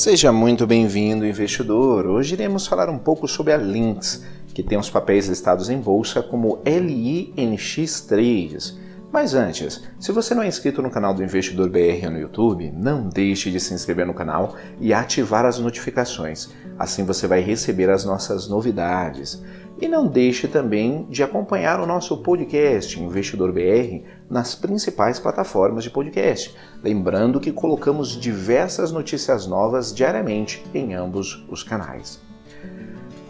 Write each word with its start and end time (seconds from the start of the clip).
Seja 0.00 0.32
muito 0.32 0.66
bem-vindo, 0.66 1.26
investidor. 1.26 2.06
Hoje 2.06 2.32
iremos 2.32 2.66
falar 2.66 2.88
um 2.88 2.96
pouco 2.96 3.28
sobre 3.28 3.52
a 3.52 3.58
Lynx, 3.58 4.24
que 4.54 4.62
tem 4.62 4.78
os 4.78 4.88
papéis 4.88 5.28
listados 5.28 5.68
em 5.68 5.78
bolsa 5.78 6.22
como 6.22 6.56
LINX3. 6.64 8.72
Mas 9.12 9.34
antes, 9.34 9.82
se 9.98 10.12
você 10.12 10.36
não 10.36 10.42
é 10.42 10.46
inscrito 10.46 10.80
no 10.80 10.90
canal 10.90 11.12
do 11.12 11.22
Investidor 11.22 11.68
BR 11.68 12.08
no 12.08 12.20
YouTube, 12.20 12.70
não 12.70 13.08
deixe 13.08 13.50
de 13.50 13.58
se 13.58 13.74
inscrever 13.74 14.06
no 14.06 14.14
canal 14.14 14.54
e 14.78 14.94
ativar 14.94 15.44
as 15.44 15.58
notificações. 15.58 16.50
Assim 16.78 17.04
você 17.04 17.26
vai 17.26 17.40
receber 17.40 17.90
as 17.90 18.04
nossas 18.04 18.48
novidades. 18.48 19.42
E 19.80 19.88
não 19.88 20.06
deixe 20.06 20.46
também 20.46 21.06
de 21.10 21.24
acompanhar 21.24 21.80
o 21.80 21.86
nosso 21.86 22.18
podcast 22.18 23.00
Investidor 23.00 23.52
BR 23.52 24.06
nas 24.28 24.54
principais 24.54 25.18
plataformas 25.18 25.82
de 25.82 25.90
podcast. 25.90 26.54
Lembrando 26.80 27.40
que 27.40 27.50
colocamos 27.50 28.10
diversas 28.10 28.92
notícias 28.92 29.44
novas 29.44 29.92
diariamente 29.92 30.62
em 30.72 30.94
ambos 30.94 31.44
os 31.48 31.64
canais. 31.64 32.29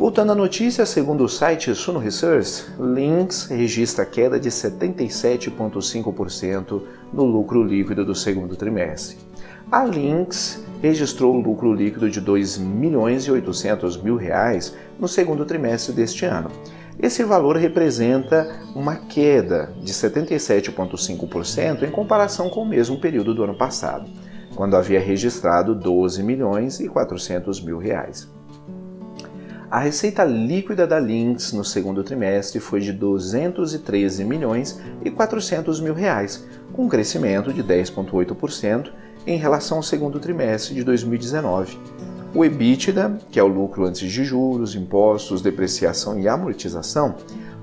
Voltando 0.00 0.32
à 0.32 0.34
notícia, 0.34 0.84
segundo 0.86 1.24
o 1.24 1.28
site 1.28 1.74
Suno 1.74 1.98
Research, 1.98 2.64
Lynx 2.80 3.48
registra 3.48 4.06
queda 4.06 4.40
de 4.40 4.48
77,5% 4.48 6.82
no 7.12 7.26
lucro 7.26 7.62
líquido 7.62 8.02
do 8.02 8.14
segundo 8.14 8.56
trimestre. 8.56 9.18
A 9.70 9.84
Lynx 9.84 10.64
registrou 10.80 11.36
um 11.36 11.42
lucro 11.42 11.74
líquido 11.74 12.08
de 12.08 12.18
2 12.18 12.56
milhões 12.56 13.24
e 13.24 13.30
800 13.30 14.02
mil 14.02 14.16
reais 14.16 14.74
no 14.98 15.06
segundo 15.06 15.44
trimestre 15.44 15.92
deste 15.92 16.24
ano. 16.24 16.50
Esse 16.98 17.22
valor 17.22 17.58
representa 17.58 18.58
uma 18.74 18.96
queda 18.96 19.70
de 19.82 19.92
77,5% 19.92 21.82
em 21.82 21.90
comparação 21.90 22.48
com 22.48 22.62
o 22.62 22.66
mesmo 22.66 22.98
período 22.98 23.34
do 23.34 23.44
ano 23.44 23.54
passado, 23.54 24.08
quando 24.54 24.78
havia 24.78 24.98
registrado 24.98 25.74
12 25.74 26.22
milhões 26.22 26.80
e 26.80 26.88
400 26.88 27.62
mil 27.62 27.76
reais. 27.76 28.39
A 29.70 29.78
receita 29.78 30.24
líquida 30.24 30.84
da 30.84 30.98
Lynx 30.98 31.52
no 31.52 31.64
segundo 31.64 32.02
trimestre 32.02 32.58
foi 32.58 32.80
de 32.80 32.92
213 32.92 34.24
milhões 34.24 34.80
e 35.04 35.12
400 35.12 35.80
mil 35.80 35.94
reais, 35.94 36.44
com 36.72 36.86
um 36.86 36.88
crescimento 36.88 37.52
de 37.52 37.62
10,8% 37.62 38.90
em 39.24 39.36
relação 39.36 39.76
ao 39.76 39.82
segundo 39.84 40.18
trimestre 40.18 40.74
de 40.74 40.82
2019. 40.82 41.78
O 42.34 42.44
EBITDA, 42.44 43.16
que 43.30 43.38
é 43.38 43.44
o 43.44 43.46
lucro 43.46 43.84
antes 43.84 44.10
de 44.10 44.24
juros, 44.24 44.74
impostos, 44.74 45.40
depreciação 45.40 46.18
e 46.18 46.26
amortização, 46.26 47.14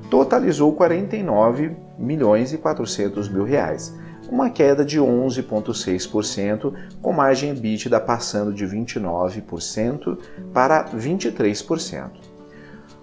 totalizou 0.09 0.71
49 0.71 1.75
milhões 1.99 2.53
e 2.53 2.57
400 2.57 3.27
mil 3.27 3.43
reais, 3.43 3.93
uma 4.29 4.49
queda 4.49 4.83
de 4.83 4.99
11,6%, 4.99 6.73
com 7.01 7.13
margem 7.13 7.51
EBITDA 7.51 7.99
passando 7.99 8.53
de 8.53 8.65
29% 8.65 10.17
para 10.53 10.85
23%. 10.89 12.11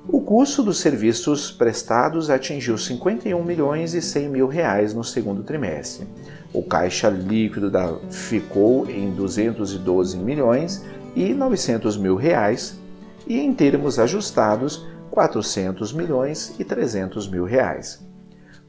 O 0.07 0.21
custo 0.21 0.63
dos 0.63 0.81
serviços 0.81 1.51
prestados 1.51 2.29
atingiu 2.29 2.77
51 2.77 3.43
milhões 3.43 3.95
e 3.95 4.03
100 4.03 4.29
mil 4.29 4.47
reais 4.47 4.93
no 4.93 5.03
segundo 5.03 5.43
trimestre. 5.43 6.07
O 6.53 6.63
caixa 6.63 7.09
líquido 7.09 7.71
da, 7.71 7.95
ficou 8.11 8.89
em 8.91 9.11
212 9.13 10.19
milhões 10.19 10.85
e 11.17 11.33
900 11.33 11.97
mil 11.97 12.17
reais 12.17 12.79
e 13.27 13.41
em 13.41 13.55
termos 13.55 13.99
ajustados 13.99 14.87
400 15.11 15.93
milhões 15.95 16.55
e 16.59 16.65
300 16.65 17.27
mil 17.27 17.45
reais. 17.45 18.05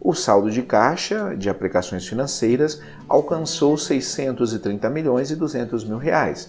O 0.07 0.13
saldo 0.13 0.51
de 0.51 0.61
caixa 0.61 1.33
de 1.35 1.49
aplicações 1.49 2.07
financeiras 2.07 2.79
alcançou 3.09 3.75
630 3.75 4.87
milhões 4.87 5.31
e 5.31 5.35
200 5.35 5.83
mil 5.83 5.97
reais. 5.97 6.47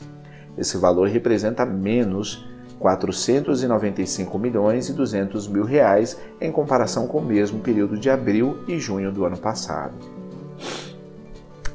Esse 0.58 0.76
valor 0.76 1.08
representa 1.08 1.64
menos 1.64 2.46
495 2.78 4.38
milhões 4.38 4.90
e 4.90 4.92
200 4.92 5.48
mil 5.48 5.64
reais 5.64 6.20
em 6.38 6.52
comparação 6.52 7.06
com 7.06 7.16
o 7.16 7.24
mesmo 7.24 7.60
período 7.60 7.98
de 7.98 8.10
abril 8.10 8.58
e 8.68 8.78
junho 8.78 9.10
do 9.10 9.24
ano 9.24 9.38
passado. 9.38 9.94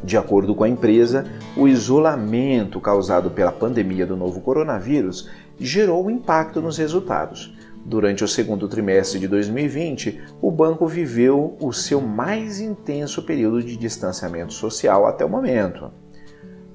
De 0.04 0.16
acordo 0.16 0.54
com 0.54 0.64
a 0.64 0.70
empresa, 0.70 1.26
o 1.58 1.68
isolamento 1.68 2.80
causado 2.80 3.32
pela 3.32 3.52
pandemia 3.52 4.06
do 4.06 4.16
novo 4.16 4.40
coronavírus 4.42 5.28
gerou 5.60 6.12
impacto 6.12 6.62
nos 6.62 6.78
resultados. 6.78 7.52
Durante 7.86 8.24
o 8.24 8.28
segundo 8.28 8.68
trimestre 8.68 9.20
de 9.20 9.28
2020, 9.28 10.22
o 10.42 10.52
banco 10.52 10.88
viveu 10.88 11.58
o 11.60 11.74
seu 11.74 12.00
mais 12.00 12.60
intenso 12.60 13.24
período 13.24 13.64
de 13.64 13.76
distanciamento 13.76 14.54
social 14.54 15.08
até 15.08 15.26
o 15.26 15.30
momento, 15.30 15.92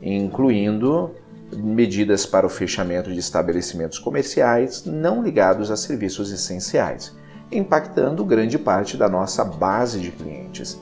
incluindo 0.02 1.12
medidas 1.54 2.26
para 2.26 2.46
o 2.46 2.50
fechamento 2.50 3.12
de 3.12 3.20
estabelecimentos 3.20 4.00
comerciais 4.00 4.84
não 4.84 5.22
ligados 5.22 5.70
a 5.70 5.76
serviços 5.76 6.32
essenciais, 6.32 7.16
impactando 7.52 8.24
grande 8.24 8.58
parte 8.58 8.96
da 8.96 9.08
nossa 9.08 9.44
base 9.44 10.00
de 10.00 10.10
clientes. 10.10 10.80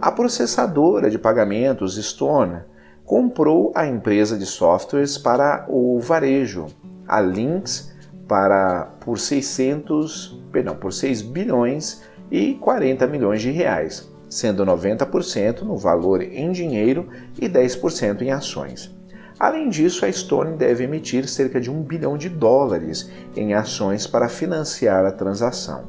A 0.00 0.10
processadora 0.10 1.08
de 1.08 1.18
pagamentos 1.18 1.94
Stone 1.94 2.62
comprou 3.04 3.70
a 3.76 3.86
empresa 3.86 4.36
de 4.36 4.44
softwares 4.44 5.16
para 5.16 5.64
o 5.68 6.00
varejo, 6.00 6.66
a 7.06 7.20
Lynx 7.20 7.91
para 8.32 8.86
por 9.00 9.18
600, 9.18 10.42
perdão, 10.50 10.74
por 10.74 10.90
6 10.90 11.20
bilhões 11.20 12.02
e 12.30 12.54
40 12.54 13.06
milhões 13.06 13.42
de 13.42 13.50
reais, 13.50 14.10
sendo 14.26 14.64
90% 14.64 15.60
no 15.60 15.76
valor 15.76 16.22
em 16.22 16.50
dinheiro 16.50 17.10
e 17.38 17.46
10% 17.46 18.22
em 18.22 18.30
ações. 18.30 18.90
Além 19.38 19.68
disso, 19.68 20.06
a 20.06 20.10
Stone 20.10 20.56
deve 20.56 20.84
emitir 20.84 21.28
cerca 21.28 21.60
de 21.60 21.70
1 21.70 21.82
bilhão 21.82 22.16
de 22.16 22.30
dólares 22.30 23.10
em 23.36 23.52
ações 23.52 24.06
para 24.06 24.30
financiar 24.30 25.04
a 25.04 25.12
transação. 25.12 25.84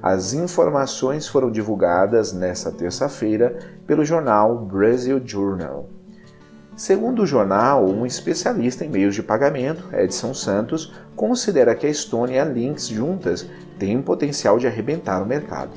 As 0.00 0.32
informações 0.32 1.26
foram 1.26 1.50
divulgadas 1.50 2.32
nesta 2.32 2.70
terça-feira 2.70 3.58
pelo 3.84 4.04
jornal 4.04 4.64
Brazil 4.64 5.20
Journal. 5.24 5.88
Segundo 6.80 7.24
o 7.24 7.26
jornal, 7.26 7.86
um 7.86 8.06
especialista 8.06 8.86
em 8.86 8.88
meios 8.88 9.14
de 9.14 9.22
pagamento, 9.22 9.94
Edson 9.94 10.32
Santos, 10.32 10.94
considera 11.14 11.74
que 11.74 11.86
a 11.86 11.92
Stone 11.92 12.32
e 12.32 12.38
a 12.38 12.44
Lynx 12.46 12.88
juntas 12.88 13.46
têm 13.78 14.00
potencial 14.00 14.58
de 14.58 14.66
arrebentar 14.66 15.22
o 15.22 15.26
mercado. 15.26 15.72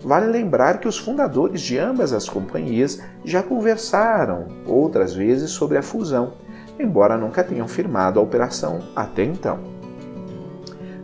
Vale 0.00 0.26
lembrar 0.26 0.78
que 0.78 0.86
os 0.86 0.96
fundadores 0.96 1.60
de 1.60 1.76
ambas 1.76 2.12
as 2.12 2.28
companhias 2.28 3.02
já 3.24 3.42
conversaram 3.42 4.46
outras 4.64 5.12
vezes 5.12 5.50
sobre 5.50 5.76
a 5.76 5.82
fusão, 5.82 6.34
embora 6.78 7.18
nunca 7.18 7.42
tenham 7.42 7.66
firmado 7.66 8.20
a 8.20 8.22
operação 8.22 8.78
até 8.94 9.24
então. 9.24 9.58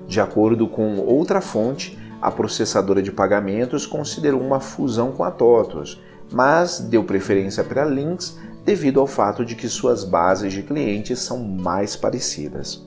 De 0.06 0.20
acordo 0.20 0.68
com 0.68 0.98
outra 0.98 1.40
fonte, 1.40 1.98
a 2.22 2.30
processadora 2.30 3.02
de 3.02 3.10
pagamentos 3.10 3.84
considerou 3.84 4.40
uma 4.40 4.60
fusão 4.60 5.10
com 5.10 5.24
a 5.24 5.30
TOTOS, 5.32 6.00
mas 6.30 6.78
deu 6.78 7.02
preferência 7.02 7.64
para 7.64 7.82
a 7.82 7.86
Lynx 7.86 8.38
devido 8.64 9.00
ao 9.00 9.06
fato 9.06 9.44
de 9.44 9.54
que 9.54 9.68
suas 9.68 10.04
bases 10.04 10.52
de 10.52 10.62
clientes 10.62 11.18
são 11.20 11.42
mais 11.42 11.96
parecidas. 11.96 12.84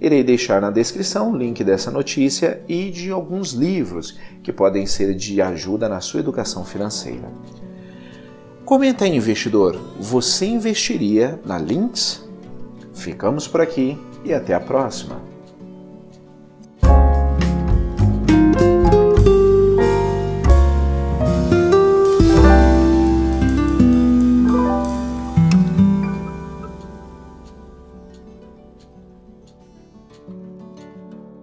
Irei 0.00 0.24
deixar 0.24 0.62
na 0.62 0.70
descrição 0.70 1.32
o 1.32 1.36
link 1.36 1.62
dessa 1.62 1.90
notícia 1.90 2.62
e 2.66 2.90
de 2.90 3.10
alguns 3.10 3.52
livros 3.52 4.18
que 4.42 4.52
podem 4.52 4.86
ser 4.86 5.14
de 5.14 5.42
ajuda 5.42 5.88
na 5.88 6.00
sua 6.00 6.20
educação 6.20 6.64
financeira. 6.64 7.30
Comenta 8.64 9.04
aí, 9.04 9.14
investidor, 9.14 9.78
você 9.98 10.46
investiria 10.46 11.38
na 11.44 11.58
Lynx? 11.58 12.26
Ficamos 12.94 13.46
por 13.46 13.60
aqui 13.60 13.98
e 14.24 14.32
até 14.32 14.54
a 14.54 14.60
próxima! 14.60 15.29